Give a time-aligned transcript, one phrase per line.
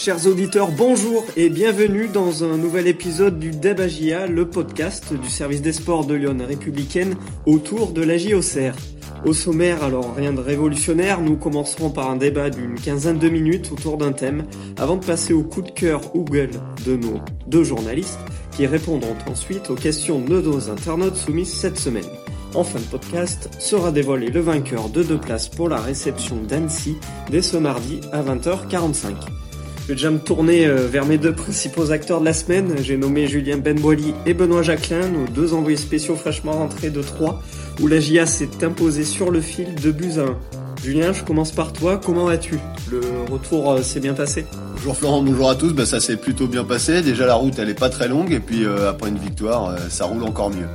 [0.00, 5.60] Chers auditeurs, bonjour et bienvenue dans un nouvel épisode du Debagia, le podcast du service
[5.60, 8.76] des sports de Lyon républicaine autour de la JOCR.
[9.24, 13.72] Au sommaire, alors rien de révolutionnaire, nous commencerons par un débat d'une quinzaine de minutes
[13.72, 14.44] autour d'un thème
[14.76, 16.50] avant de passer au coup de cœur Google
[16.86, 17.18] de nos
[17.48, 18.20] deux journalistes
[18.52, 22.06] qui répondront ensuite aux questions de nos internautes soumises cette semaine.
[22.54, 26.98] En fin de podcast, sera dévoilé le vainqueur de deux places pour la réception d'Annecy
[27.32, 29.47] dès ce mardi à 20h45.
[29.88, 32.74] Je vais déjà me tourner euh, vers mes deux principaux acteurs de la semaine.
[32.82, 37.40] J'ai nommé Julien Benboili et Benoît Jacquelin, nos deux envoyés spéciaux fraîchement rentrés de Troyes,
[37.80, 40.36] où la GIA s'est imposée sur le fil de buts à 1.
[40.84, 41.98] Julien, je commence par toi.
[42.04, 42.58] Comment vas-tu?
[42.90, 43.00] Le
[43.32, 44.44] retour euh, s'est bien passé?
[44.74, 45.72] Bonjour Florent, bonjour à tous.
[45.72, 47.00] Ben, ça s'est plutôt bien passé.
[47.00, 50.04] Déjà la route elle est pas très longue et puis euh, après une victoire, ça
[50.04, 50.68] roule encore mieux.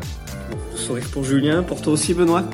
[0.75, 2.45] Sourire pour Julien, pour toi aussi Benoît?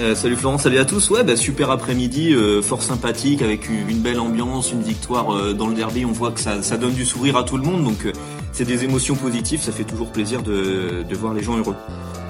[0.00, 1.10] Euh, salut Florent, salut à tous.
[1.10, 5.66] Ouais, bah, super après-midi, euh, fort sympathique, avec une belle ambiance, une victoire euh, dans
[5.66, 6.04] le derby.
[6.04, 8.06] On voit que ça, donne du sourire à tout le monde, donc
[8.52, 9.60] c'est des émotions positives.
[9.60, 11.74] Ça fait toujours plaisir de, voir les gens heureux.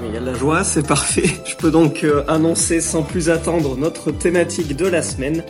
[0.05, 1.31] Il y a de la joie, c'est parfait.
[1.45, 5.45] Je peux donc annoncer sans plus attendre notre thématique de la semaine.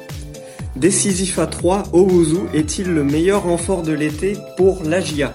[0.77, 5.33] Décisif à 3, Owuzu est-il le meilleur renfort de l'été pour l'AGIA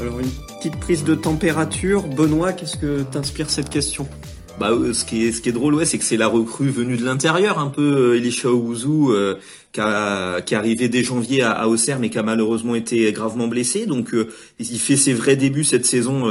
[0.00, 2.02] Alors une petite prise de température.
[2.02, 4.06] Benoît, qu'est-ce que t'inspire cette question?
[4.58, 6.68] Bah, euh, ce qui est ce qui est drôle, ouais, c'est que c'est la recrue
[6.68, 9.34] venue de l'intérieur, un peu euh, Elisha Ouzou, euh,
[9.72, 13.10] qui, a, qui est arrivé dès janvier à, à Auxerre, mais qui a malheureusement été
[13.12, 13.86] gravement blessé.
[13.86, 14.14] Donc,
[14.60, 16.26] il fait ses vrais débuts cette saison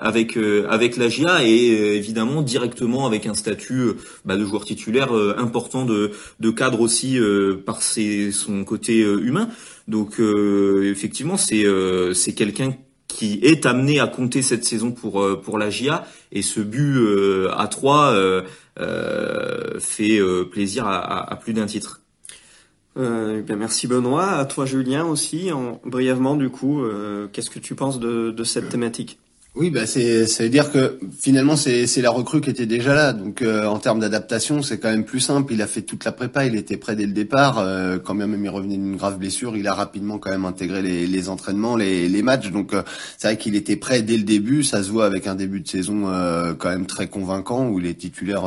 [0.00, 0.38] avec
[0.68, 3.92] avec la GIA et évidemment directement avec un statut
[4.24, 7.18] bah, de joueur titulaire important, de de cadre aussi
[7.66, 9.50] par ses, son côté humain.
[9.86, 11.66] Donc, effectivement, c'est
[12.14, 12.72] c'est quelqu'un
[13.18, 16.98] qui est amené à compter cette saison pour euh, pour la GIA et ce but
[16.98, 18.42] euh, à 3 euh,
[19.80, 20.20] fait
[20.52, 22.00] plaisir à, plus d'un titre.
[22.96, 25.50] Euh, bien merci Benoît, à toi Julien aussi.
[25.50, 26.84] En, brièvement du coup,
[27.32, 29.18] qu'est-ce que tu penses de, de cette thématique?
[29.54, 32.94] Oui, bah c'est, ça veut dire que finalement c'est, c'est la recrue qui était déjà
[32.94, 33.12] là.
[33.12, 35.52] Donc euh, en termes d'adaptation, c'est quand même plus simple.
[35.52, 37.58] Il a fait toute la prépa, il était prêt dès le départ.
[37.58, 41.08] Euh, quand même il revenait d'une grave blessure, il a rapidement quand même intégré les,
[41.08, 42.52] les entraînements, les, les matchs.
[42.52, 42.82] Donc euh,
[43.16, 44.62] c'est vrai qu'il était prêt dès le début.
[44.62, 46.04] Ça se voit avec un début de saison
[46.58, 48.44] quand même très convaincant où il est titulaire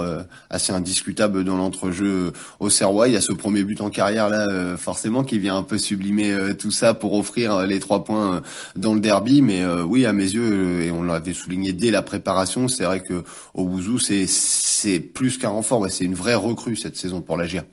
[0.50, 3.10] assez indiscutable dans l'entrejeu au Serrois.
[3.10, 6.34] Il y a ce premier but en carrière là, forcément, qui vient un peu sublimer
[6.58, 8.42] tout ça pour offrir les trois points
[8.76, 9.42] dans le derby.
[9.42, 13.66] Mais oui, à mes yeux on l'avait souligné dès la préparation, c'est vrai que au
[13.66, 17.66] Bouzou, c'est plus qu'un renfort, c'est une vraie recrue cette saison pour la GIA.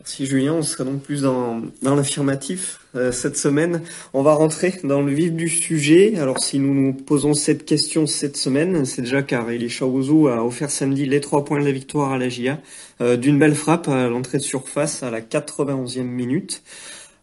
[0.00, 3.82] Merci Julien, on sera donc plus dans, l'affirmatif euh, cette semaine.
[4.14, 6.18] On va rentrer dans le vif du sujet.
[6.18, 9.46] Alors si nous nous posons cette question cette semaine, c'est déjà car
[9.82, 12.60] Ouzou a offert samedi les trois points de la victoire à la GIA
[13.02, 16.62] euh, d'une belle frappe à l'entrée de surface à la 91e minute.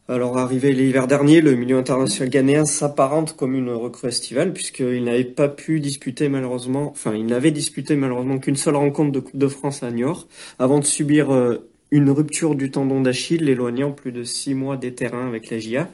[0.09, 5.25] Alors arrivé l'hiver dernier, le milieu international ghanéen s'apparente comme une recrue estivale puisqu'il n'avait
[5.25, 9.49] pas pu disputer malheureusement, enfin il n'avait disputé malheureusement qu'une seule rencontre de Coupe de
[9.49, 10.29] France à Niort
[10.59, 14.93] avant de subir euh, une rupture du tendon d'Achille, l'éloignant plus de six mois des
[14.93, 15.89] terrains avec la GIA.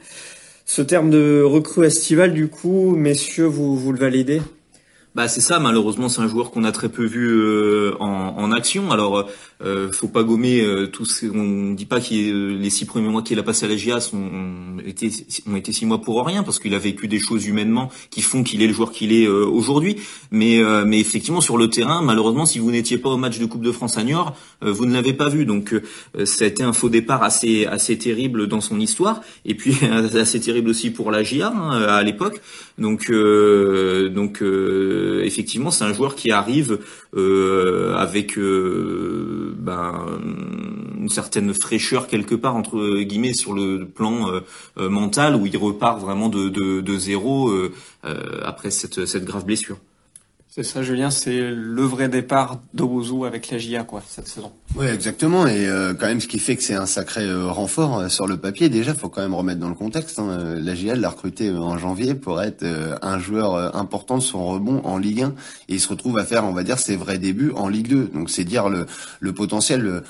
[0.64, 4.40] Ce terme de recrue estivale, du coup, messieurs, vous, vous le validez?
[5.14, 8.50] Bah c'est ça, malheureusement c'est un joueur qu'on a très peu vu euh, en, en,
[8.52, 8.90] action.
[8.90, 9.28] Alors
[9.62, 11.24] euh, faut pas gommer euh, tous.
[11.32, 14.00] On dit pas que euh, les six premiers mois qu'il a passé à la GIA
[14.00, 15.10] sont, ont, été,
[15.46, 18.42] ont été six mois pour rien parce qu'il a vécu des choses humainement qui font
[18.42, 19.96] qu'il est le joueur qu'il est euh, aujourd'hui.
[20.30, 23.62] Mais mais effectivement sur le terrain, malheureusement si vous n'étiez pas au match de Coupe
[23.62, 25.46] de France à Niort, vous ne l'avez pas vu.
[25.46, 25.74] Donc
[26.24, 29.74] ça a été un faux départ assez assez terrible dans son histoire et puis
[30.18, 32.40] assez terrible aussi pour la GIA hein, à l'époque.
[32.78, 34.42] Donc donc
[35.22, 36.78] effectivement, c'est un joueur qui arrive
[37.16, 40.06] euh, avec euh, ben,
[41.00, 44.30] une certaine fraîcheur quelque part entre guillemets sur le plan
[44.78, 47.52] euh, mental où il repart vraiment de, zéro
[48.42, 49.78] après cette grave blessure.
[50.56, 54.52] C'est ça, Julien, c'est le vrai départ d'Owuzu avec la GIA, quoi, cette saison.
[54.76, 55.48] Oui, exactement.
[55.48, 58.28] Et euh, quand même, ce qui fait que c'est un sacré euh, renfort euh, sur
[58.28, 58.68] le papier.
[58.68, 60.20] Déjà, faut quand même remettre dans le contexte.
[60.20, 60.54] Hein.
[60.54, 62.64] La GIA l'a recruté en janvier pour être
[63.02, 65.32] un joueur important de son rebond en Ligue 1, et
[65.74, 68.10] il se retrouve à faire, on va dire, ses vrais débuts en Ligue 2.
[68.14, 68.86] Donc, c'est dire le,
[69.18, 70.04] le potentiel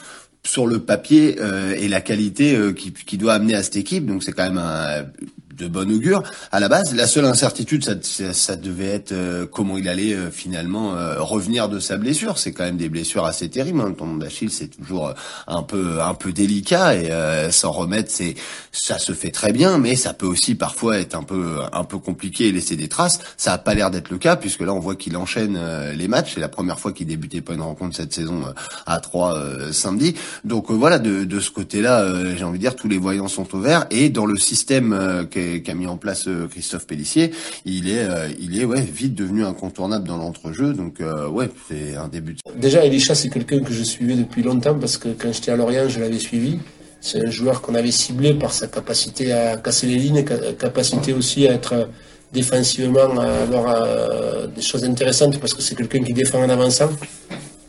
[0.47, 1.39] sur le papier
[1.79, 4.05] et la qualité qui, qui, doit amener à cette équipe.
[4.05, 5.07] Donc, c'est quand même un
[5.57, 6.23] de bon augure
[6.53, 6.95] à la base.
[6.95, 7.95] La seule incertitude, ça,
[8.33, 12.39] ça, devait être euh, comment il allait euh, finalement euh, revenir de sa blessure.
[12.39, 13.81] C'est quand même des blessures assez terribles.
[13.81, 13.89] Hein.
[13.89, 15.15] Le tendon d'Achille, c'est toujours
[15.47, 18.35] un peu un peu délicat et s'en remettre, c'est
[18.73, 21.99] ça se fait très bien, mais ça peut aussi parfois être un peu un peu
[21.99, 23.21] compliqué et laisser des traces.
[23.37, 25.59] Ça a pas l'air d'être le cas puisque là on voit qu'il enchaîne
[25.95, 26.35] les matchs.
[26.35, 28.43] C'est la première fois qu'il débutait pas une rencontre cette saison
[28.87, 30.15] à 3 samedi.
[30.45, 33.61] Donc voilà, de, de ce côté-là, j'ai envie de dire tous les voyants sont au
[33.61, 35.27] vert et dans le système
[35.65, 37.31] qu'a mis en place euh, Christophe Pellissier,
[37.65, 40.73] il est, euh, il est ouais, vite devenu incontournable dans l'entrejeu.
[40.73, 42.37] Donc euh, ouais, c'est un début.
[42.57, 45.89] Déjà, Elisha, c'est quelqu'un que je suivais depuis longtemps parce que quand j'étais à Lorient,
[45.89, 46.59] je l'avais suivi.
[47.01, 50.25] C'est un joueur qu'on avait ciblé par sa capacité à casser les lignes,
[50.59, 51.91] capacité aussi à être
[52.33, 56.89] défensivement, à avoir des choses intéressantes parce que c'est quelqu'un qui défend en avançant.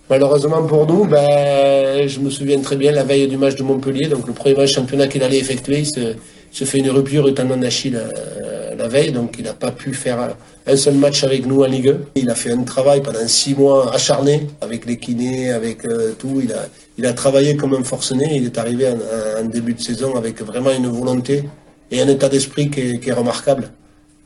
[0.10, 4.08] Malheureusement pour nous, ben, je me souviens très bien la veille du match de Montpellier,
[4.08, 6.16] donc le premier match championnat qu'il allait effectuer, se
[6.64, 10.36] fait une rupture tendon d'Achille euh, la veille, donc il n'a pas pu faire
[10.66, 11.98] un seul match avec nous en Ligue 1.
[12.16, 16.40] Il a fait un travail pendant six mois acharné avec les kinés, avec euh, tout.
[16.44, 16.68] Il a,
[16.98, 18.38] il a travaillé comme un forcené.
[18.38, 21.44] Il est arrivé en, début de saison avec vraiment une volonté
[21.92, 23.72] et un état d'esprit qui, est remarquable.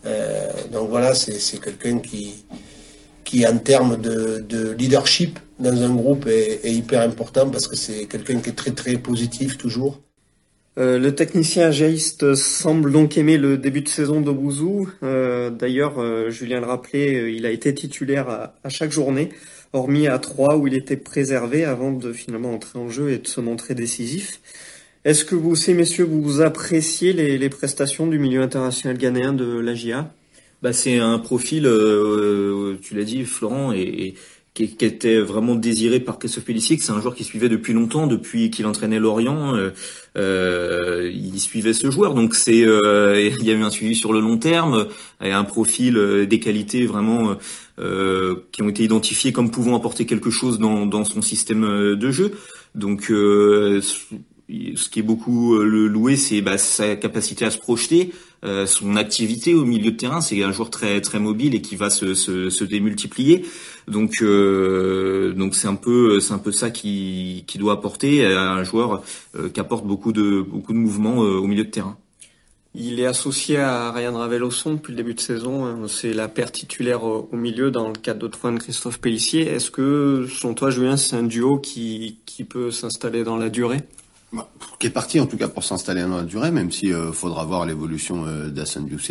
[0.05, 2.45] Euh, donc voilà, c'est quelqu'un qui,
[3.23, 8.05] qui en termes de, leadership dans un groupe est, est hyper important parce que c'est
[8.05, 9.99] quelqu'un qui est très très positif toujours.
[10.79, 14.89] Euh, le technicien agéiste semble donc aimer le début de saison d'Obouzou.
[15.03, 18.29] Euh, d'ailleurs, euh, Julien le rappelait, il a été titulaire
[18.63, 19.29] à, chaque journée,
[19.73, 23.27] hormis à trois où il était préservé avant de finalement entrer en jeu et de
[23.27, 24.39] se montrer décisif.
[25.03, 29.73] Est-ce que vous aussi, messieurs, vous appréciez les, prestations du milieu international ghanéen de la
[29.73, 30.13] GIA
[30.61, 31.63] bah, C'est un profil,
[32.81, 34.13] tu l'as dit, Florent, et
[34.67, 38.49] qui, était vraiment désiré par Christophe que c'est un joueur qui suivait depuis longtemps, depuis
[38.49, 39.71] qu'il entraînait Lorient, euh,
[40.17, 42.13] euh, il suivait ce joueur.
[42.13, 44.87] Donc c'est, euh, il y a eu un suivi sur le long terme,
[45.21, 47.37] un profil, euh, des qualités vraiment
[48.51, 52.33] qui ont été identifiées comme pouvant apporter quelque chose dans, dans son système de jeu.
[52.75, 58.11] Donc ce qui est beaucoup le loué, c'est bah, sa capacité à se projeter,
[58.43, 60.21] euh, son activité au milieu de terrain.
[60.21, 63.45] C'est un joueur très très mobile et qui va se, se, se démultiplier.
[63.87, 68.63] Donc euh, donc c'est un peu c'est un peu ça qui, qui doit apporter un
[68.63, 69.03] joueur
[69.53, 71.97] qui apporte beaucoup de beaucoup de mouvements au milieu de terrain.
[72.75, 75.87] Il est associé à Ryan Ravelosson depuis le début de saison.
[75.87, 79.47] C'est la paire titulaire au milieu dans le cadre de de Christophe Pellissier.
[79.47, 83.81] Est-ce que, selon toi, Julien, c'est un duo qui, qui peut s'installer dans la durée?
[84.31, 84.47] Bah,
[84.77, 87.45] qui est parti en tout cas pour s'installer dans la durée, même si euh, faudra
[87.45, 88.49] voir l'évolution euh,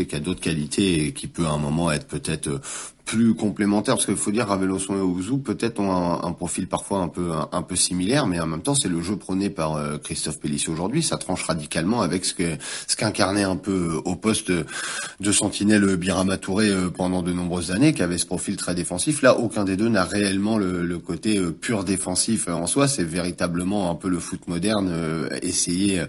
[0.06, 2.60] qui a d'autres qualités et qui peut à un moment être peut-être euh,
[3.08, 7.08] plus complémentaires parce qu'il faut dire Raveloson et Ouzou peut-être ont un, profil parfois un
[7.08, 10.38] peu un, peu similaire mais en même temps c'est le jeu prôné par euh, Christophe
[10.38, 11.02] Pellissier aujourd'hui.
[11.02, 15.96] Ça tranche radicalement avec ce que ce qu'incarnait un peu euh, au poste de sentinelle
[15.96, 19.22] Birama Touré euh, pendant de nombreuses années qui avait ce profil très défensif.
[19.22, 22.88] Là aucun des deux n'a réellement le, côté pur défensif en soi.
[22.88, 24.92] C'est véritablement un peu le foot moderne
[25.40, 26.02] essayer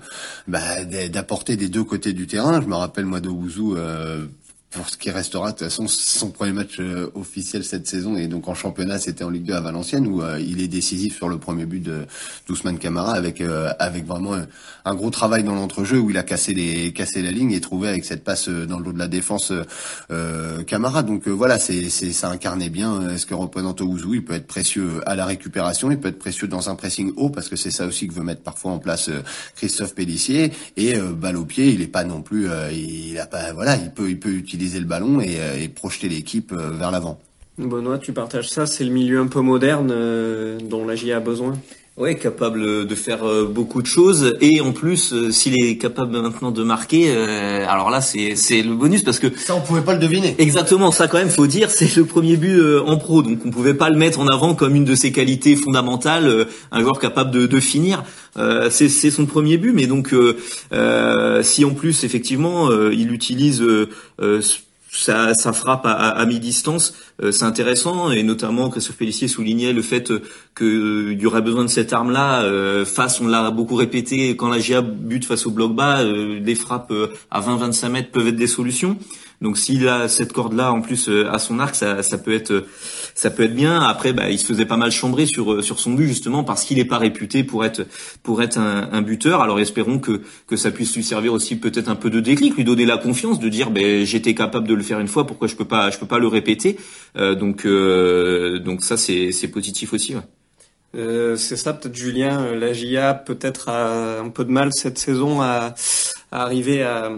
[0.48, 2.60] bah, d'apporter des deux côtés du terrain.
[2.62, 3.78] Je me rappelle moi de Ouzou
[4.71, 8.16] pour ce qui restera de toute façon son premier match euh, officiel cette saison.
[8.16, 11.16] Et donc en championnat c'était en Ligue 2 à Valenciennes où euh, il est décisif
[11.16, 12.06] sur le premier but de
[12.48, 14.38] d'Ousmane Camara avec euh, avec vraiment
[14.86, 17.89] un gros travail dans l'entrejeu où il a cassé les cassé la ligne et trouvé
[17.89, 19.51] avec cette passe dans le dos de la défense
[20.68, 21.04] Camara.
[21.04, 25.01] Donc voilà c'est c'est ça incarnait bien ce que représente Ouzou il peut être précieux
[25.06, 25.89] à la récupération.
[25.89, 28.24] Il peut être précieux dans un pressing haut parce que c'est ça aussi que veut
[28.24, 29.10] mettre parfois en place
[29.56, 30.51] Christophe Pellissier.
[30.77, 34.10] Et balle au pied il est pas non plus il a pas voilà il peut
[34.10, 37.17] il peut utiliser utiliser le ballon et, euh, et projeter l'équipe euh, vers l'avant.
[37.57, 41.19] Benoît, tu partages ça, c'est le milieu un peu moderne euh, dont la GIA a
[41.21, 41.57] besoin?
[42.00, 43.19] Oui, capable de faire
[43.50, 48.36] beaucoup de choses et en plus, s'il est capable maintenant de marquer, alors là c'est
[48.36, 50.33] c'est le bonus parce que ça on pouvait pas le deviner.
[50.38, 53.73] Exactement, ça quand même faut dire, c'est le premier but en pro, donc on pouvait
[53.73, 57.45] pas le mettre en avant comme une de ses qualités fondamentales, un joueur capable de,
[57.47, 58.04] de finir.
[58.69, 60.16] c'est c'est son premier but, mais donc
[61.42, 63.62] si en plus effectivement il utilise
[64.92, 70.12] ça, ça frappe à, mi-distance, euh, c'est intéressant et notamment Christophe Pellissier soulignait le fait
[70.58, 74.50] qu'il euh, y aurait besoin de cette arme-là euh, face, on l'a beaucoup répété, quand
[74.50, 76.94] la GIA bute face au bloc bas, les frappes
[77.30, 78.98] à 20-25 mètres peuvent être des solutions.
[79.42, 82.66] Donc s'il a cette corde-là en plus à son arc, ça, ça peut être
[83.16, 83.81] ça peut être bien.
[83.81, 86.64] Après, bah, il se faisait pas mal chambrer sur euh, sur son but justement parce
[86.64, 87.86] qu'il n'est pas réputé pour être
[88.24, 89.42] pour être un, un, buteur.
[89.42, 92.64] Alors espérons que que ça puisse lui servir aussi peut-être un peu de déclic, lui
[92.64, 95.56] donner la confiance de dire ben j'étais capable de le faire une fois, pourquoi je
[95.56, 96.78] peux pas je peux pas le répéter.
[97.18, 100.16] Euh, donc euh, donc ça c'est c'est positif aussi.
[100.16, 100.22] Ouais.
[100.96, 105.42] Euh, c'est ça peut-être Julien, la GIA peut-être a un peu de mal cette saison
[105.42, 105.76] à,
[106.31, 107.12] arriver à,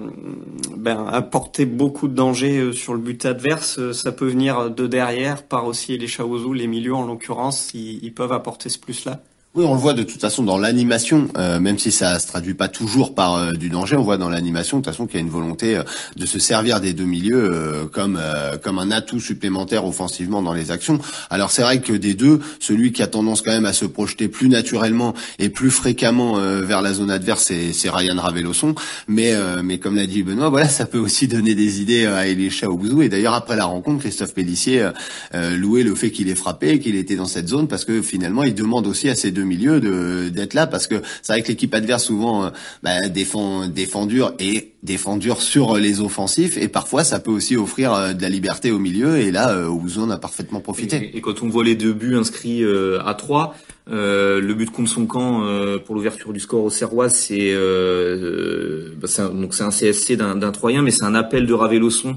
[0.77, 3.91] ben, apporter beaucoup de danger sur le but adverse.
[3.91, 8.34] Ça peut venir de derrière, par aussi les Chaouzou, les milieux en l'occurrence, ils peuvent
[8.34, 9.22] apporter ce plus-là.
[9.53, 12.53] Oui, on le voit de toute façon dans l'animation, euh, même si ça se traduit
[12.53, 15.17] pas toujours par euh, du danger, on voit dans l'animation de toute façon qu'il y
[15.17, 15.84] a une volonté euh,
[16.15, 18.17] de se servir des deux milieux comme
[18.63, 21.00] comme un atout supplémentaire offensivement dans les actions.
[21.29, 24.29] Alors c'est vrai que des deux, celui qui a tendance quand même à se projeter
[24.29, 28.75] plus naturellement et plus fréquemment vers la zone adverse, c'est Ryan Raveloson.
[29.08, 32.70] Mais mais comme l'a dit Benoît, voilà, ça peut aussi donner des idées à Elisha
[32.70, 33.01] Ouzou.
[33.01, 34.89] Et d'ailleurs après la rencontre, Christophe Pellissier
[35.34, 38.53] louait le fait qu'il ait frappé, qu'il était dans cette zone parce que finalement il
[38.53, 41.74] demande aussi à ces deux milieu de d'être là parce que c'est vrai que l'équipe
[41.74, 42.50] adverse souvent euh,
[42.83, 47.55] bah, défend défend dur et défend dur sur les offensifs et parfois ça peut aussi
[47.55, 51.12] offrir euh, de la liberté au milieu et là euh, Ouzon a parfaitement profité.
[51.13, 53.55] Et, quand on voit les deux buts inscrits à 3
[53.88, 55.43] le but contre son camp
[55.86, 60.91] pour l'ouverture du score au Serrois, c'est bah, donc c'est un CSC d'un Troyen, mais
[60.91, 62.15] c'est un appel de Raveloson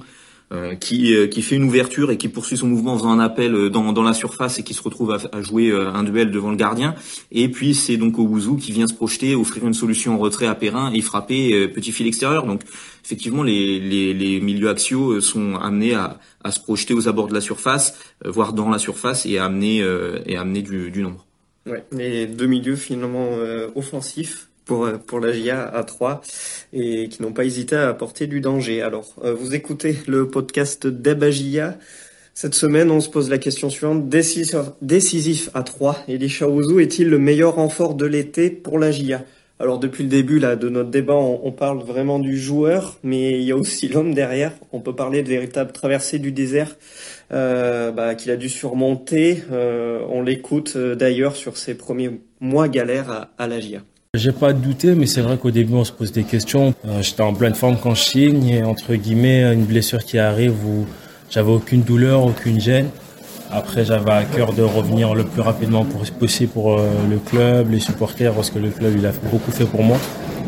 [0.53, 3.19] euh, qui, euh, qui fait une ouverture et qui poursuit son mouvement en faisant un
[3.19, 6.51] appel euh, dans, dans la surface et qui se retrouve à, jouer un duel devant
[6.51, 6.95] le gardien.
[7.33, 10.55] Et puis c'est donc Ouzou qui vient se projeter, offrir une solution en retrait à
[10.55, 12.47] Perrin et frapper petit fil extérieur.
[12.47, 12.61] Donc
[13.05, 17.35] effectivement, les, les, les milieux axiaux sont amenés à, à, se projeter aux abords de
[17.35, 19.83] la surface, voire dans la surface et à amener,
[20.27, 21.25] et amener du, du nombre.
[21.67, 23.31] Ouais, les deux milieux finalement
[23.75, 26.21] offensifs pour, euh, pour la GIA à 3
[26.73, 28.83] et qui n'ont pas hésité à apporter du danger.
[28.83, 31.77] Alors, euh, vous écoutez le podcast d'Ebagia.
[32.35, 34.09] Cette semaine, on se pose la question suivante.
[34.09, 39.25] Décisif, décisif à 3, Elisha Ouzou est-il le meilleur renfort de l'été pour la GIA
[39.61, 43.45] alors depuis le début là de notre débat, on, parle vraiment du joueur, mais il
[43.45, 44.53] y a aussi l'homme derrière.
[44.73, 46.77] On peut parler de véritable traversée du désert
[47.33, 49.45] euh, bah, qu'il a dû surmonter.
[49.53, 53.83] Euh, on l'écoute d'ailleurs sur ses premiers mois galères à, à la GIA.
[54.17, 56.73] J'ai pas douté, mais c'est vrai qu'au début on se pose des questions.
[56.87, 60.55] Euh, j'étais en pleine forme quand je signe, et entre guillemets une blessure qui arrive
[60.65, 60.87] où
[61.29, 62.91] j'avais aucune douleur, aucune gêne.
[63.51, 65.85] Après j'avais à cœur de revenir le plus rapidement
[66.21, 69.65] possible pour euh, le club, les supporters, parce que le club il a beaucoup fait
[69.65, 69.97] pour moi.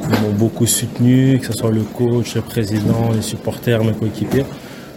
[0.04, 4.44] Ils m'ont beaucoup soutenu, que ce soit le coach, le président, les supporters, mes coéquipiers.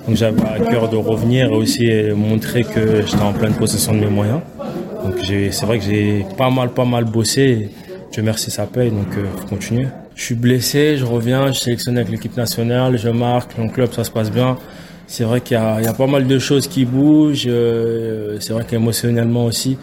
[0.06, 4.00] Donc j'avais à cœur de revenir et aussi montrer que j'étais en pleine possession de
[4.02, 4.42] mes moyens.
[5.04, 7.72] Donc c'est vrai que j'ai pas mal, pas mal bossé.
[8.12, 9.88] Dieu merci, ça paye, donc euh, faut continuer.
[10.16, 14.04] Je suis blessé, je reviens, je sélectionne avec l'équipe nationale, je marque, mon club, ça
[14.04, 14.58] se passe bien.
[15.06, 17.46] C'est vrai qu'il y, a pas mal de choses qui bougent.
[17.48, 19.78] Euh, c'est vrai qu'émotionnellement aussi,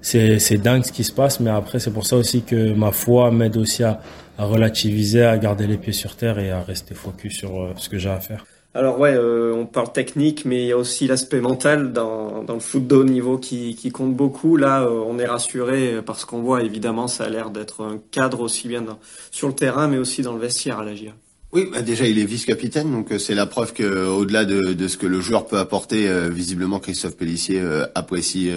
[0.00, 1.38] c'est dingue ce qui se passe.
[1.38, 4.00] Mais après, c'est pour ça aussi que ma foi m'aide aussi à,
[4.38, 7.88] à, relativiser, à garder les pieds sur terre et à rester focus sur euh, ce
[7.88, 8.44] que j'ai à faire.
[8.74, 12.54] Alors ouais, euh, on parle technique, mais il y a aussi l'aspect mental dans, dans
[12.54, 14.56] le foot haut niveau qui, compte beaucoup.
[14.56, 18.40] Là, euh, on est rassuré parce qu'on voit évidemment ça a l'air d'être un cadre
[18.40, 18.84] aussi bien
[19.30, 21.12] sur le terrain, mais aussi dans le vestiaire à la GIA.
[21.54, 24.88] Oui, bah déjà il est vice-capitaine, donc euh, c'est la preuve que au-delà de, de,
[24.88, 28.50] ce que le joueur peut apporter, euh, visiblement Christophe Pellissier euh, apprécie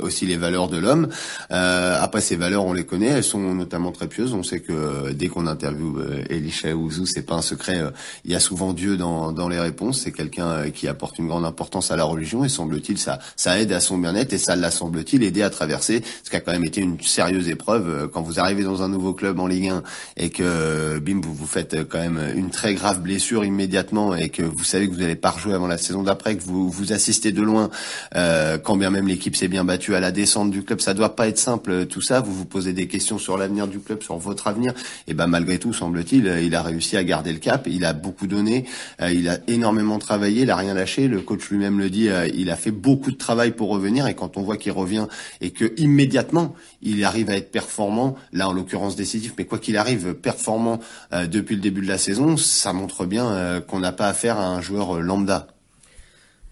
[0.00, 1.08] aussi les valeurs de l'homme.
[1.48, 4.34] après ces valeurs, on les connaît, elles sont notamment très pieuses.
[4.34, 7.80] On sait que dès qu'on interviewe Elisha Ouzou, c'est pas un secret.
[8.26, 10.02] il y a souvent Dieu dans, dans les réponses.
[10.02, 13.72] C'est quelqu'un qui apporte une grande importance à la religion et semble-t-il ça ça aide
[13.72, 16.64] à son bien-être et ça l'a semble-t-il aidé à traverser ce qui a quand même
[16.64, 19.82] été une sérieuse épreuve quand vous arrivez dans un nouveau club en Ligue 1
[20.18, 24.42] et que bim vous vous faites quand même une très grave blessure immédiatement et que
[24.42, 27.32] vous savez que vous n'allez pas rejouer avant la saison d'après, que vous vous assistez
[27.32, 27.70] de loin,
[28.14, 31.16] euh, quand bien même l'équipe s'est bien battue à la descente du club, ça doit
[31.16, 32.20] pas être simple euh, tout ça.
[32.20, 34.72] Vous vous posez des questions sur l'avenir du club, sur votre avenir.
[35.06, 37.66] Et ben malgré tout, semble-t-il, il a réussi à garder le cap.
[37.66, 38.66] Il a beaucoup donné,
[39.00, 41.08] euh, il a énormément travaillé, il a rien lâché.
[41.08, 44.06] Le coach lui-même le dit, il a fait beaucoup de travail pour revenir.
[44.06, 45.06] Et quand on voit qu'il revient
[45.40, 49.76] et que immédiatement il arrive à être performant, là en l'occurrence décisif, mais quoi qu'il
[49.76, 50.80] arrive, performant
[51.12, 51.98] depuis le début de la
[52.36, 55.48] ça montre bien euh, qu'on n'a pas affaire à un joueur euh, lambda.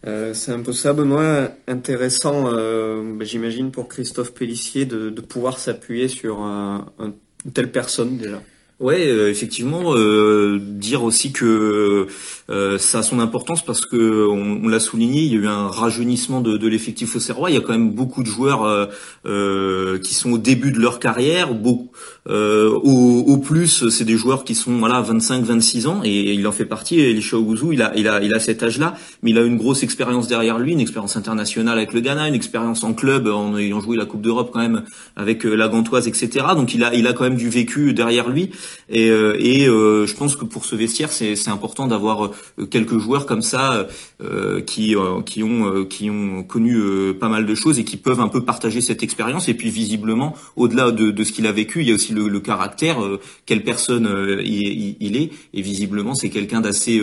[0.06, 1.48] Euh, c'est un peu ça, Benoît.
[1.66, 7.14] Intéressant, bah, j'imagine, pour Christophe Pellissier de, pouvoir s'appuyer sur une
[7.54, 8.42] telle personne déjà.
[8.84, 9.94] Ouais, effectivement,
[10.58, 12.06] dire aussi que
[12.48, 16.42] ça a son importance parce que on, l'a souligné, il y a eu un rajeunissement
[16.42, 17.50] de, de l'effectif au Serrois.
[17.50, 18.90] Il y a quand même beaucoup de joueurs
[19.24, 21.48] qui sont au début de leur carrière,
[22.30, 26.52] euh, au, au, plus, c'est des joueurs qui sont voilà 25-26 ans et, il en
[26.52, 26.98] fait partie.
[27.00, 29.82] Elisha Ouzou, il a, il a, il a cet âge-là, mais il a une grosse
[29.82, 33.80] expérience derrière lui, une expérience internationale avec le Ghana, une expérience en club en ayant
[33.80, 34.84] joué la Coupe d'Europe quand même
[35.16, 36.46] avec euh, la Gantoise, etc.
[36.56, 38.50] Donc il a, il a quand même du vécu derrière lui
[38.88, 42.30] Et, et je pense que pour ce vestiaire, c'est important d'avoir
[42.70, 43.86] quelques joueurs comme ça
[44.66, 44.94] qui
[45.26, 46.78] qui ont qui ont connu
[47.18, 49.48] pas mal de choses et qui peuvent un peu partager cette expérience.
[49.48, 52.28] Et puis visiblement, au-delà de, de, ce qu'il a vécu, il y a aussi le,
[52.28, 52.98] le caractère,
[53.46, 54.08] quelle personne
[54.44, 55.30] il, il, est.
[55.52, 57.02] Et visiblement, c'est quelqu'un d'assez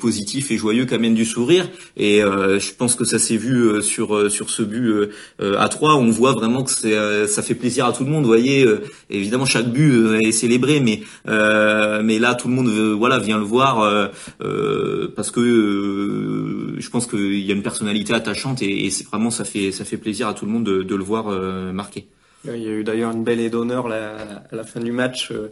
[0.00, 1.68] positif et joyeux qui amène du sourire.
[1.96, 5.10] Et je pense que ça s'est vu sur sur ce but
[5.40, 8.22] à 3 on voit vraiment que c'est ça fait plaisir à tout le monde.
[8.22, 8.66] Vous voyez,
[9.10, 14.10] évidemment chaque but est célébré, mais mais là tout le monde voilà vient le voir
[15.16, 16.43] parce que
[16.78, 19.96] je pense qu'il y a une personnalité attachante et, c'est vraiment ça fait ça fait
[19.96, 21.26] plaisir à tout le monde de, de le voir
[21.72, 22.06] marqué.
[22.46, 25.50] Il y a eu d'ailleurs une belle aide d'honneur à la fin du match euh,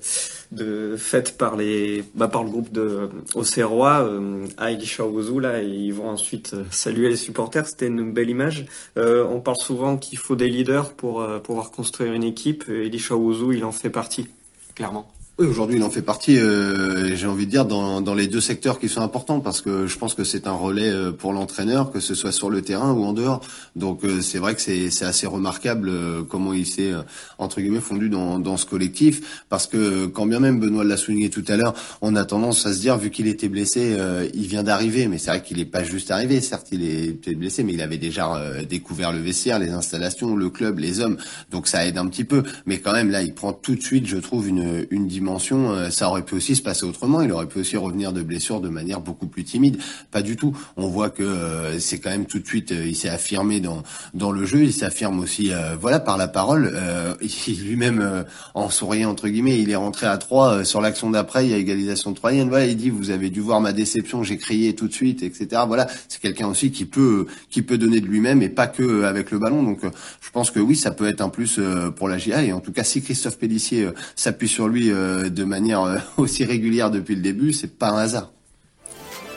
[0.51, 5.05] de faite par les bah, par le groupe de Auxerrois euh, à Elisha
[5.41, 7.67] là et ils vont ensuite euh, saluer les supporters.
[7.67, 8.67] C'était une belle image.
[8.99, 12.65] Euh, on parle souvent qu'il faut des leaders pour pouvoir construire une équipe.
[12.69, 14.29] Elisha Ouzou, il en fait partie,
[14.75, 15.11] clairement.
[15.39, 16.39] Oui, aujourd'hui, il en fait partie.
[16.39, 19.87] Euh, j'ai envie de dire dans, dans les deux secteurs qui sont importants parce que
[19.87, 22.93] je pense que c'est un relais euh, pour l'entraîneur, que ce soit sur le terrain
[22.93, 23.41] ou en dehors.
[23.75, 26.93] Donc euh, c'est vrai que c'est, assez remarquable euh, comment il s'est
[27.39, 31.31] entre guillemets fondu dans, dans ce collectif parce que quand bien même Benoît l'a souligné
[31.31, 31.73] tout à l'heure,
[32.03, 33.97] on a tendance à se dire vu qu'il était blessé,
[34.35, 36.43] il vient d'arriver, mais c'est vrai qu'il n'est pas juste arrivé.
[36.43, 40.79] Certes, il est blessé, mais il avait déjà découvert le vestiaire, les installations, le club,
[40.79, 41.17] les hommes.
[41.51, 42.43] Donc ça aide un petit peu.
[42.67, 45.23] Mais quand même là, il prend tout de suite, je trouve, une, une dimension
[45.53, 47.23] euh, ça aurait pu aussi se passer autrement.
[47.23, 49.79] Il aurait pu aussi revenir de blessure de manière beaucoup plus timide.
[50.11, 50.57] Pas du tout.
[50.77, 53.83] On voit que euh, c'est quand même tout de suite, euh, il s'est affirmé dans
[54.15, 54.65] dans le jeu.
[54.65, 56.73] Il s'affirme aussi, voilà, par la parole.
[57.23, 58.25] il lui-même,
[58.55, 61.47] en souriant entre guillemets, il est rentré à 3 sur l'action d'après.
[61.47, 62.49] Il y a égalisation troisième.
[62.49, 64.23] Voilà, il dit, vous avez dû voir ma déception.
[64.23, 65.63] J'ai crié tout de suite, etc.
[65.67, 69.31] Voilà, c'est quelqu'un aussi qui peut qui peut donner de lui-même et pas que avec
[69.31, 69.63] le ballon.
[69.63, 71.61] Donc, je pense que oui, ça peut être un plus
[71.97, 72.43] pour la GIA.
[72.43, 74.91] Et en tout cas, si Christophe Pellissier s'appuie sur lui
[75.29, 78.33] de manière euh, aussi régulière depuis le début, c'est pas un hasard.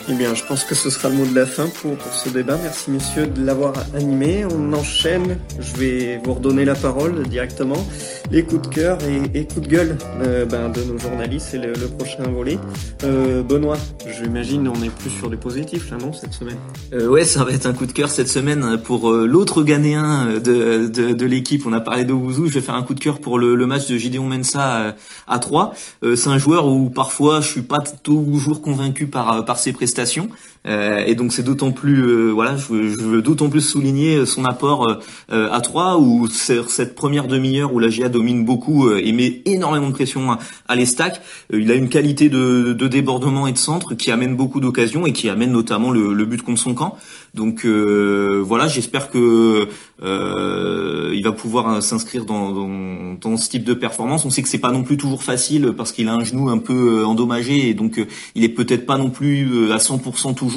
[0.08, 2.30] Eh bien, je pense que ce sera le mot de la fin pour, pour ce
[2.30, 2.60] débat.
[2.62, 4.46] Merci messieurs de l'avoir animé.
[4.46, 5.40] On enchaîne.
[5.60, 7.84] Je vais vous redonner la parole directement.
[8.30, 11.48] Les coups de cœur et, et coups de gueule euh, ben, de nos journalistes.
[11.50, 12.60] C'est le, prochain volet.
[13.04, 16.58] Euh, Benoît, j'imagine on est plus sur du positif là, non, cette semaine?
[16.94, 20.40] Euh, Ouais, ça va être un coup de cœur cette semaine pour euh, l'autre Ghanéen
[20.40, 21.66] de, de, de l'équipe.
[21.66, 22.46] On a parlé de Ouzou.
[22.48, 24.96] Je vais faire un coup de cœur pour le, le match de Gideon Mensa
[25.28, 25.74] à 3.
[26.16, 30.30] c'est un joueur où parfois je suis pas toujours convaincu par, par ses prestations euh,
[30.66, 35.00] et donc c'est d'autant plus, euh, voilà, je veux, d'autant plus souligner son apport
[35.32, 39.88] euh, à 3 où cette première demi-heure où la GIA domine beaucoup et met énormément
[39.90, 41.22] de pression à, l'estac,
[41.54, 45.30] il a une qualité de, débordement et de centre qui amène beaucoup d'occasions et qui
[45.30, 46.98] amène notamment le, but contre son camp.
[47.34, 49.68] Donc voilà, j'espère que
[50.02, 54.26] il va pouvoir s'inscrire dans, dans, dans, ce type de performance.
[54.26, 56.58] On sait que c'est pas non plus toujours facile parce qu'il a un genou un
[56.58, 58.04] peu endommagé et donc
[58.36, 60.55] il est peut-être pas non plus à 100% toujours,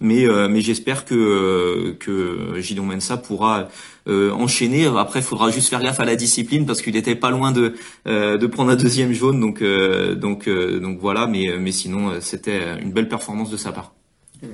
[0.00, 3.68] mais euh, mais j'espère que euh, que Gideon Mensa pourra
[4.08, 4.86] euh, enchaîner.
[4.86, 7.74] Après, il faudra juste faire gaffe à la discipline parce qu'il était pas loin de
[8.06, 11.26] de prendre un deuxième jaune, donc donc donc voilà.
[11.26, 13.94] Mais mais sinon, c'était une belle performance de sa part.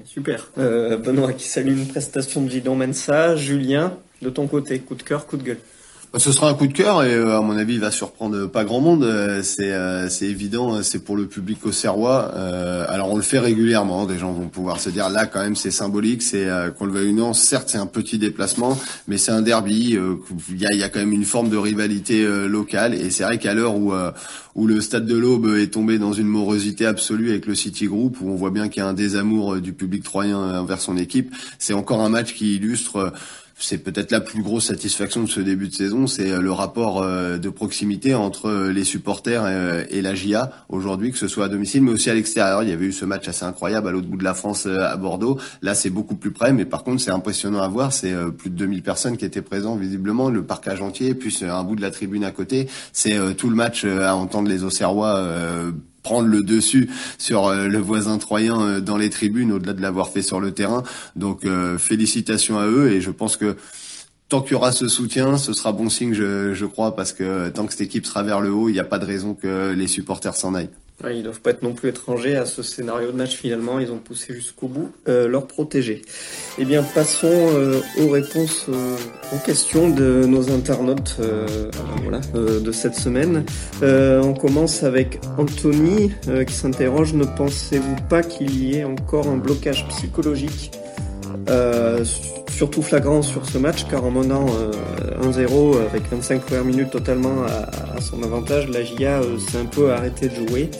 [0.04, 0.50] Super.
[0.56, 3.34] Benoît qui salue une prestation de Gideon Mensa.
[3.34, 5.58] Julien, de ton côté, coup de cœur, coup de gueule.
[6.18, 8.64] Ce sera un coup de cœur et euh, à mon avis il va surprendre pas
[8.64, 9.04] grand monde.
[9.04, 12.34] Euh, c'est euh, c'est évident, c'est pour le public au Serrois.
[12.88, 14.06] alors on le fait régulièrement.
[14.06, 16.22] Des gens vont pouvoir se dire là quand même c'est symbolique.
[16.22, 17.32] C'est qu'on le veuille ou non.
[17.32, 19.96] Certes c'est un petit déplacement, mais c'est un derby.
[20.50, 23.38] Il y a, y a quand même une forme de rivalité locale et c'est vrai
[23.38, 23.92] qu'à l'heure où
[24.56, 28.16] où le stade de l'Aube est tombé dans une morosité absolue avec le City Group,
[28.20, 31.32] où on voit bien qu'il y a un désamour du public troyen envers son équipe,
[31.60, 33.12] c'est encore un match qui illustre
[33.60, 37.02] c'est peut-être la plus grosse satisfaction de ce début de saison, c'est euh, le rapport
[37.02, 39.46] euh, de proximité entre euh, les supporters
[39.90, 42.62] et la GIA aujourd'hui, que ce soit à domicile mais aussi à l'extérieur.
[42.62, 44.96] Il y avait eu ce match assez incroyable à l'autre bout de la France à
[44.96, 45.38] Bordeaux.
[45.62, 47.92] Là, c'est beaucoup plus près, mais par contre, c'est impressionnant à voir.
[47.92, 51.76] C'est plus de 2000 personnes qui étaient présentes visiblement, le parcage entier, puis un bout
[51.76, 52.68] de la tribune à côté.
[52.92, 58.18] C'est tout le match à entendre les Auxerrois prendre le dessus sur euh, le voisin
[58.18, 60.82] troyen euh, dans les tribunes au-delà de l'avoir fait sur le terrain.
[61.16, 63.56] Donc euh, félicitations à eux et je pense que
[64.28, 67.48] tant qu'il y aura ce soutien, ce sera bon signe, je, je crois, parce que
[67.48, 69.72] tant que cette équipe sera vers le haut, il n'y a pas de raison que
[69.72, 70.70] les supporters s'en aillent.
[71.02, 73.80] Ouais, ils doivent pas être non plus étrangers à ce scénario de match finalement.
[73.80, 76.02] Ils ont poussé jusqu'au bout euh, leur protéger.
[76.58, 78.96] Eh bien, passons euh, aux réponses euh,
[79.34, 81.70] aux questions de nos internautes euh,
[82.02, 83.44] voilà, de cette semaine.
[83.82, 86.12] on commence avec Anthony
[86.46, 90.70] qui s'interroge ne pensez-vous pas qu'il y ait encore un blocage psychologique
[92.48, 94.46] surtout flagrant sur ce match car en menant
[95.22, 100.28] 1-0 avec 25 premières minutes totalement à, son avantage, la GIA s'est un peu arrêté
[100.28, 100.70] de jouer.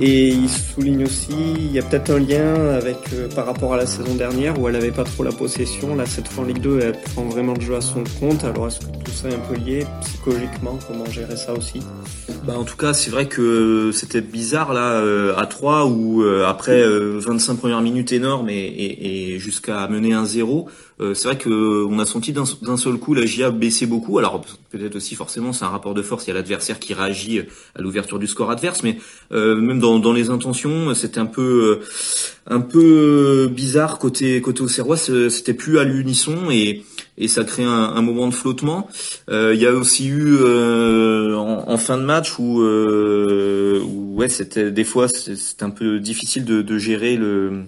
[0.00, 2.98] Et il souligne aussi, il y a peut-être un lien avec
[3.34, 5.96] par rapport à la saison dernière où elle n'avait pas trop la possession.
[5.96, 8.44] Là, cette fois en Ligue 2, elle prend vraiment le jeu à son compte.
[8.44, 10.78] Alors, est-ce que tout ça est un peu lié psychologiquement?
[10.86, 11.80] Comment gérer ça aussi?
[12.44, 15.02] Bah, en tout cas, c'est vrai que c'était bizarre là
[15.36, 20.68] à 3 où après 25 premières minutes énormes et, jusqu'à mener un 0
[21.00, 24.18] euh, c'est vrai que euh, on a senti d'un seul coup la GIA baisser beaucoup.
[24.18, 26.26] Alors peut-être aussi forcément c'est un rapport de force.
[26.26, 27.42] Il y a l'adversaire qui réagit
[27.76, 28.98] à l'ouverture du score adverse, mais
[29.32, 31.80] euh, même dans, dans, les intentions, c'était un peu
[32.46, 34.96] un peu bizarre côté côté Auxerrois.
[34.96, 36.84] C'était plus à l'unisson et
[37.20, 38.88] et ça crée un, un, moment de flottement.
[39.28, 44.84] il y a aussi eu en, en, fin de match où, où ouais c'était des
[44.84, 47.64] fois c'était un peu difficile de, de gérer le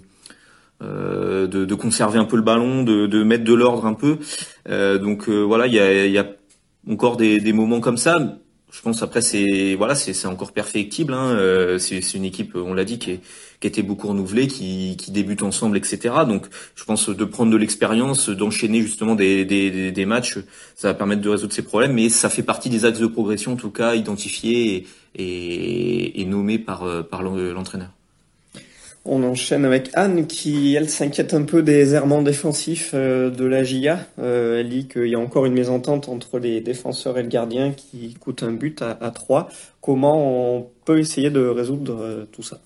[0.83, 4.17] euh, de, de, conserver un peu le ballon, de, de mettre de l'ordre un peu.
[4.71, 6.27] Euh, donc euh, voilà, il y a, y a,
[6.91, 8.17] encore des, des, moments comme ça.
[8.73, 11.13] Je pense après c'est voilà c'est encore perfectible.
[11.13, 11.31] Hein.
[11.33, 13.21] Euh, c'est une équipe, on l'a dit, qui, est,
[13.61, 16.15] qui était beaucoup renouvelée, qui, qui débute ensemble, etc.
[16.27, 20.39] Donc je pense de prendre de l'expérience, d'enchaîner justement des, des, des, matchs,
[20.77, 21.93] ça va permettre de résoudre ces problèmes.
[21.93, 26.25] Mais ça fait partie des axes de progression en tout cas identifiés et, et, et
[26.25, 27.91] nommés par par l'entraîneur.
[29.07, 33.65] On enchaîne avec Anne qui, elle, s'inquiète un peu des errements défensifs euh, de la
[33.65, 34.07] GIA.
[34.19, 37.73] Euh, elle dit qu'il y a encore une mésentente entre les défenseurs et le gardien
[37.73, 39.49] qui coûte un but à, 3.
[39.81, 42.61] Comment on peut essayer de résoudre euh, tout ça?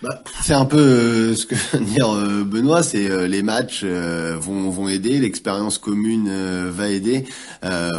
[0.00, 3.84] Bah, c'est un peu euh, ce que vient dire euh, Benoît, c'est euh, les matchs
[3.84, 6.30] vont, vont aider, l'expérience commune
[6.70, 7.24] va aider.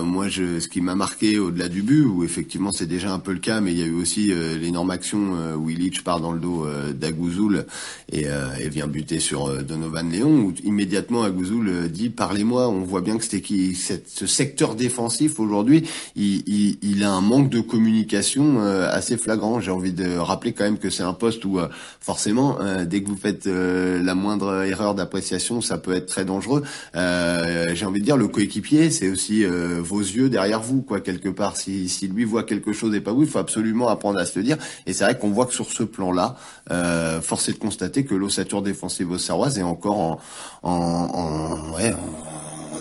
[0.02, 3.34] moi, je, ce qui m'a marqué au-delà du but, où effectivement c'est déjà un peu
[3.34, 6.40] le cas, mais il y a eu aussi l'énorme action où Illich part dans le
[6.40, 7.66] dos d'Agouzoul
[8.12, 8.26] et,
[8.60, 12.70] et, vient buter sur Donovan Léon, où immédiatement Agouzoul dit parlez-moi.
[12.70, 15.84] On voit bien que c'était qui, ce secteur défensif aujourd'hui,
[16.16, 19.60] il, il, il, a un manque de communication assez flagrant.
[19.60, 21.60] J'ai envie de rappeler quand même que c'est un poste où
[22.00, 26.26] forcément, euh, dès que vous faites euh, la moindre erreur d'appréciation, ça peut être très
[26.26, 26.64] dangereux.
[26.96, 31.30] Euh, j'ai envie de dire, le coéquipier, c'est aussi vos yeux derrière vous, quoi, quelque
[31.30, 31.58] part.
[31.58, 34.38] Si, si lui voit quelque chose et pas vous, il faut absolument apprendre à se
[34.40, 34.58] le dire.
[34.86, 36.36] Et c'est vrai qu'on voit que sur ce plan-là,
[36.72, 40.20] euh, force est de constater que l'ossature défensive auxerroise est encore en,
[40.64, 41.94] en, en, ouais,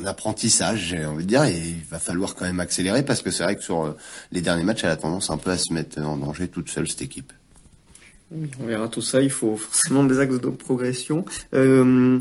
[0.01, 3.31] en apprentissage, j'ai envie de dire, et il va falloir quand même accélérer parce que
[3.31, 3.95] c'est vrai que sur
[4.33, 6.89] les derniers matchs, elle a tendance un peu à se mettre en danger toute seule
[6.89, 7.33] cette équipe.
[8.31, 11.25] On verra tout ça, il faut forcément des axes de progression.
[11.55, 12.19] Euh,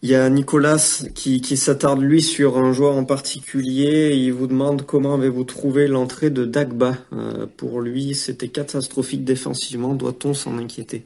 [0.00, 4.14] il y a Nicolas qui, s'attarde lui sur un joueur en particulier.
[4.14, 6.96] Il vous demande comment avez-vous trouvé l'entrée de Dagba.
[7.12, 9.94] Euh, pour lui, c'était catastrophique défensivement.
[9.94, 11.04] Doit-on s'en inquiéter?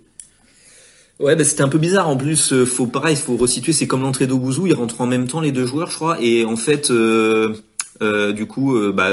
[1.19, 2.09] Ouais, bah c'était un peu bizarre.
[2.09, 3.73] En plus, euh, faut pareil, faut resituer.
[3.73, 4.67] C'est comme l'entrée d'Ogouzou.
[4.67, 6.19] Ils rentrent en même temps les deux joueurs, je crois.
[6.21, 9.11] Et en fait, du coup, bah,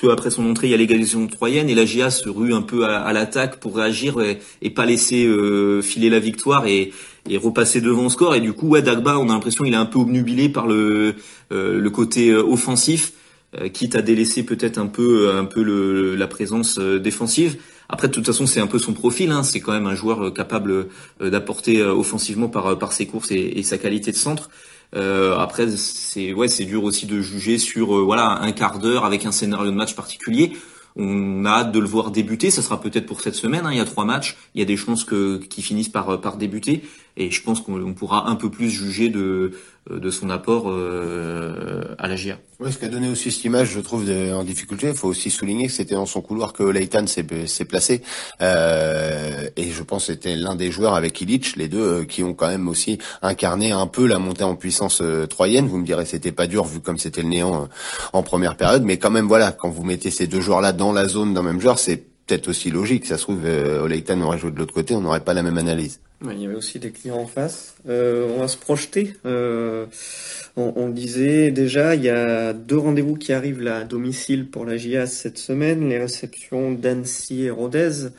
[0.00, 2.62] peu après son entrée, il y a l'égalisation troyenne et la GIA se rue un
[2.62, 6.92] peu à, l'attaque pour réagir et, pas laisser euh, filer la victoire et,
[7.36, 8.34] repasser devant le score.
[8.34, 11.14] Et du coup, ouais, Dagba, on a l'impression qu'il est un peu obnubilé par le,
[11.50, 13.12] le côté offensif,
[13.72, 15.62] quitte à délaisser peut-être un peu, un peu
[16.14, 17.58] la présence défensive.
[17.88, 19.30] Après, de toute façon, c'est un peu son profil.
[19.32, 19.42] Hein.
[19.42, 20.88] C'est quand même un joueur capable
[21.20, 24.48] d'apporter offensivement par, par ses courses et sa qualité de centre.
[24.96, 29.04] Euh, après, c'est ouais, c'est dur aussi de juger sur euh, voilà un quart d'heure
[29.04, 30.52] avec un scénario de match particulier.
[30.96, 32.50] On a hâte de le voir débuter.
[32.50, 33.64] Ça sera peut-être pour cette semaine.
[33.64, 33.72] Hein.
[33.72, 34.36] Il y a trois matchs.
[34.54, 36.82] Il y a des chances que qu'ils finissent par par débuter.
[37.16, 39.52] Et je pense qu'on pourra un peu plus juger de
[39.88, 42.38] de son apport euh, à la GIA.
[42.60, 44.88] Oui, ce qui a donné aussi cette image, je trouve, en difficulté.
[44.88, 48.02] Il faut aussi souligner que c'était dans son couloir que Leighton s'est placé.
[48.42, 52.22] Euh, et je pense que c'était l'un des joueurs avec Illich, les deux, euh, qui
[52.22, 55.66] ont quand même aussi incarné un peu la montée en puissance euh, troyenne.
[55.66, 57.68] Vous me direz, c'était pas dur vu comme c'était le néant
[58.12, 58.84] en première période.
[58.84, 61.60] Mais quand même, voilà, quand vous mettez ces deux joueurs-là dans la zone d'un même
[61.60, 63.06] joueur, c'est peut-être aussi logique.
[63.06, 65.58] Ça se trouve, euh, Leighton aurait joué de l'autre côté, on n'aurait pas la même
[65.58, 66.00] analyse.
[66.22, 67.76] Il y avait aussi des clients en face.
[67.86, 69.14] on va se projeter.
[70.56, 74.76] On, disait déjà, il y a deux rendez-vous qui arrivent là à domicile pour la
[74.76, 78.10] GIA cette semaine, les réceptions d'Annecy et Rodez.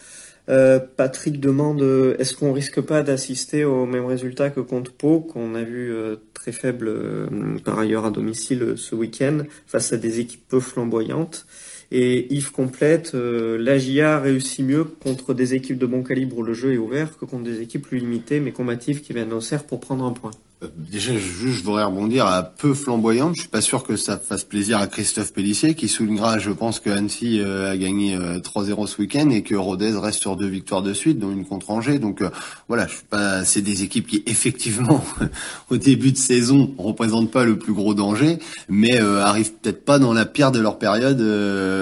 [0.49, 1.81] Euh, Patrick demande
[2.19, 6.15] est-ce qu'on risque pas d'assister au même résultat que contre Pau, qu'on a vu euh,
[6.33, 7.27] très faible euh,
[7.63, 11.45] par ailleurs à domicile ce week-end, face à des équipes peu flamboyantes?
[11.91, 16.53] Et Yves complète, la GIA réussit mieux contre des équipes de bon calibre où le
[16.53, 19.65] jeu est ouvert que contre des équipes plus limitées mais combatives qui viennent au cerf
[19.65, 20.31] pour prendre un point.
[20.63, 23.35] Euh, déjà, je, voudrais rebondir à peu flamboyante.
[23.35, 26.79] Je suis pas sûr que ça fasse plaisir à Christophe Pellissier, qui soulignera, je pense,
[26.79, 30.47] que Annecy euh, a gagné 3-0 euh, ce week-end et que Rodez reste sur deux
[30.47, 31.99] victoires de suite, dont une contre Angers.
[31.99, 32.23] Donc
[32.67, 33.43] voilà, je suis pas.
[33.45, 35.03] C'est des équipes qui, effectivement,
[35.69, 38.37] au début de saison, représentent pas le plus gros danger,
[38.69, 41.21] mais arrivent peut-être pas dans la pire de leur période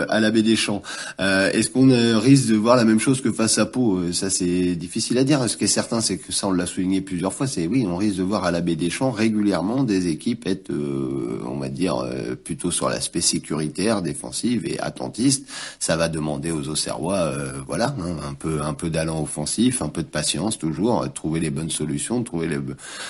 [0.10, 0.82] à la baie des Champs.
[1.20, 1.89] Est-ce qu'on
[2.20, 4.12] risque de voir la même chose que face à Pau?
[4.13, 5.50] Ça, c'est difficile à dire.
[5.50, 7.48] Ce qui est certain, c'est que ça, on l'a souligné plusieurs fois.
[7.48, 10.72] C'est oui, on risque de voir à la baie des Champs régulièrement des équipes être,
[10.72, 15.48] euh, on va dire, euh, plutôt sur l'aspect sécuritaire, défensif et attentiste.
[15.80, 19.90] Ça va demander aux Auxerrois, euh, voilà, hein, un peu, un peu d'allant offensif, un
[19.90, 22.60] peu de patience toujours, trouver les bonnes solutions, trouver les,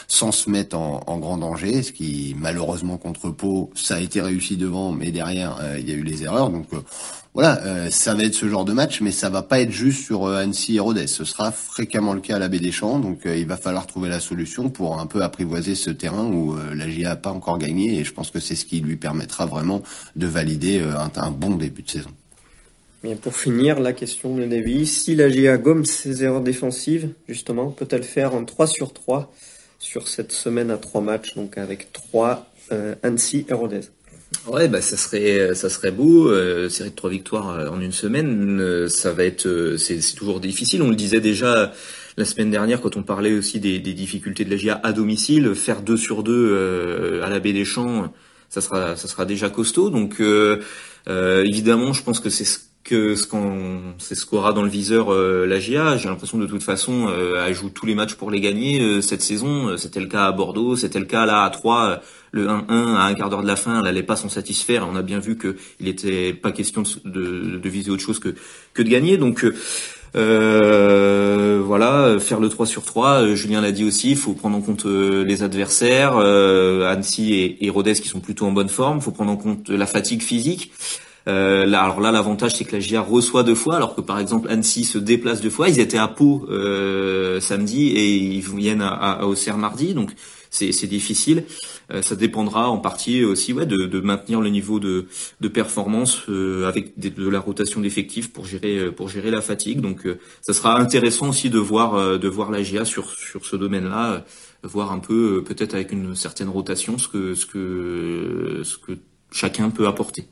[0.08, 1.84] sans se mettre en, grand danger.
[1.84, 5.96] Ce qui malheureusement contre Pau, ça a été réussi devant, mais derrière il y a
[5.96, 6.50] eu les erreurs.
[6.50, 6.68] Donc
[7.36, 10.04] voilà, euh, ça va être ce genre de match, mais ça va pas être juste
[10.04, 11.06] sur euh, Annecy et Rodez.
[11.06, 13.86] Ce sera fréquemment le cas à la Baie des Champs, donc euh, il va falloir
[13.86, 17.58] trouver la solution pour un peu apprivoiser ce terrain où la GIA n'a pas encore
[17.58, 19.84] gagné, et je pense que c'est ce qui lui permettra vraiment
[20.16, 20.82] de valider
[21.16, 22.12] un, bon début de saison.
[23.04, 27.72] Bien, pour finir, la question de Davy, si la GIA gomme ses erreurs défensives, justement,
[27.72, 29.32] peut-elle faire un 3 sur 3
[29.80, 32.46] sur cette semaine à 3 matchs, donc avec 3
[33.04, 33.82] Annecy et Rodez?
[34.48, 36.30] Ouais, bah ça serait ça serait beau.
[36.30, 40.00] Euh, série de trois victoires euh, en une semaine, euh, ça va être euh, c'est
[40.16, 40.82] toujours difficile.
[40.82, 41.74] On le disait déjà
[42.18, 45.56] la semaine dernière quand on parlait aussi des, des difficultés de la GIA à domicile.
[45.56, 48.12] Faire deux sur deux à la baie des Champs,
[48.50, 49.90] ça sera ça sera déjà costaud.
[49.90, 50.22] Donc
[51.08, 55.12] évidemment, je pense que c'est ce que ce qu'on c'est ce qu'aura dans le viseur
[55.12, 55.98] la GIA.
[55.98, 57.10] J'ai l'impression de toute façon
[57.46, 59.78] elle joue tous les matchs pour les gagner cette saison.
[59.78, 63.14] C'était le cas à Bordeaux, c'était le cas là à Troyes le 1-1 à un
[63.14, 64.88] quart d'heure de la fin, elle n'allait pas s'en satisfaire.
[64.90, 68.36] On a bien vu qu'il n'était pas question de, de, viser autre chose que,
[68.74, 69.18] que de gagner.
[69.18, 69.46] Donc
[70.16, 74.58] euh, voilà, faire le 3 sur 3, euh, Julien l'a dit aussi, il faut prendre
[74.58, 78.98] en compte euh, les adversaires, euh, Annecy et, et qui sont plutôt en bonne forme,
[78.98, 80.72] il faut prendre en compte la fatigue physique.
[81.28, 84.50] Là, alors là, l'avantage c'est que la GIA reçoit deux fois, alors que par exemple
[84.50, 85.70] Annecy se déplace deux fois.
[85.70, 86.48] Ils étaient à Pau
[87.40, 90.10] samedi et ils viennent à, à, à Auxerre mardi, donc
[90.50, 91.44] c'est difficile.
[91.92, 95.08] Euh, ça dépendra en partie aussi ouais, de, de maintenir le niveau de,
[95.42, 99.82] de performance euh, avec de la rotation d'effectifs pour gérer euh, pour gérer la fatigue.
[99.82, 100.08] Donc
[100.42, 104.26] ça sera intéressant aussi de voir de voir la GA sur sur ce domaine-là,
[104.64, 108.98] voir un peu peut-être avec une certaine rotation ce que ce que ce que
[109.32, 110.26] chacun peut apporter.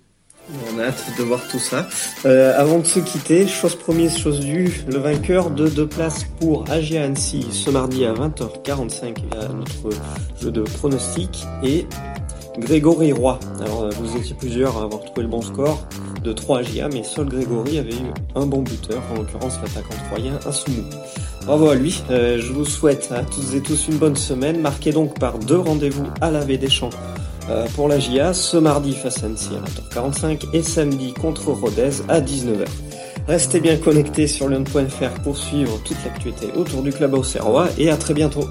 [0.49, 1.87] On a hâte de voir tout ça.
[2.25, 6.63] Euh, avant de se quitter, chose promise, chose due, le vainqueur de deux places pour
[6.69, 9.97] Agia Annecy ce mardi à 20h45 à notre
[10.41, 11.85] jeu de pronostic et
[12.57, 13.39] Grégory Roy.
[13.59, 15.85] Alors euh, vous étiez plusieurs à avoir trouvé le bon score
[16.23, 20.39] de 3 Agia, mais seul Grégory avait eu un bon buteur, en l'occurrence l'attaquant troyen
[20.47, 20.83] Asumou.
[21.45, 24.91] Bravo à lui, euh, je vous souhaite à tous et tous une bonne semaine, marquée
[24.91, 26.89] donc par deux rendez-vous à la baie des Champs
[27.75, 32.21] pour la GIA ce mardi face à Annecy à 20h45 et samedi contre Rodez à
[32.21, 32.65] 19h.
[33.27, 37.97] Restez bien connectés sur lyon.fr pour suivre toute l'actualité autour du club auxerrois et à
[37.97, 38.47] très bientôt.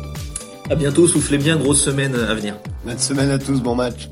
[0.68, 2.58] À bientôt, soufflez bien, grosse semaine à venir.
[2.84, 4.10] Bonne semaine à tous, bon match.